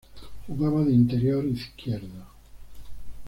Jugaba 0.47 0.79
de 0.83 0.93
interior 0.93 1.45
izquierdo. 1.45 2.23